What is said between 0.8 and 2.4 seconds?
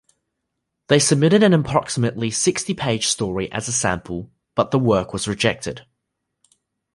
They submitted an approximately